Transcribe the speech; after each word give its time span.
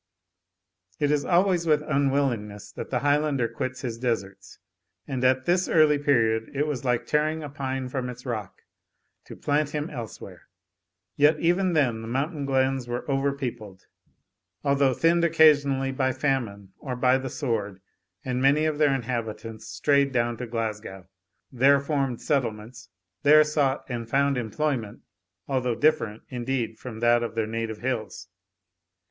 It 0.99 1.11
is 1.11 1.23
always 1.25 1.67
with 1.67 1.83
unwillingness 1.83 2.71
that 2.71 2.89
the 2.89 3.01
Highlander 3.01 3.47
quits 3.47 3.81
his 3.81 3.99
deserts, 3.99 4.57
and 5.07 5.23
at 5.23 5.45
this 5.45 5.67
early 5.69 5.99
period 5.99 6.49
it 6.55 6.65
was 6.65 6.83
like 6.83 7.05
tearing 7.05 7.43
a 7.43 7.49
pine 7.49 7.87
from 7.87 8.09
its 8.09 8.25
rock, 8.25 8.63
to 9.25 9.35
plant 9.35 9.75
him 9.75 9.91
elsewhere. 9.91 10.47
Yet 11.17 11.39
even 11.39 11.73
then 11.73 12.01
the 12.01 12.07
mountain 12.07 12.47
glens 12.47 12.87
were 12.87 13.05
over 13.07 13.31
peopled, 13.31 13.85
although 14.63 14.95
thinned 14.95 15.23
occasionally 15.23 15.91
by 15.91 16.13
famine 16.13 16.73
or 16.79 16.95
by 16.95 17.19
the 17.19 17.29
sword, 17.29 17.79
and 18.25 18.41
many 18.41 18.65
of 18.65 18.79
their 18.79 18.95
inhabitants 18.95 19.67
strayed 19.67 20.11
down 20.11 20.35
to 20.37 20.47
Glasgow 20.47 21.09
there 21.51 21.79
formed 21.79 22.21
settlements 22.23 22.89
there 23.21 23.43
sought 23.43 23.85
and 23.87 24.09
found 24.09 24.35
employment, 24.35 25.01
although 25.47 25.75
different, 25.75 26.23
indeed, 26.29 26.79
from 26.79 27.01
that 27.01 27.21
of 27.21 27.35
their 27.35 27.45
native 27.45 27.81
hills. 27.81 28.29